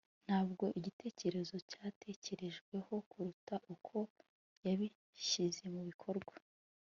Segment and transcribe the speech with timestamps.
[0.25, 3.97] ntabwo igitekerezo cyatekerejweho kuruta uko
[4.65, 6.35] yabishyize mubikorwa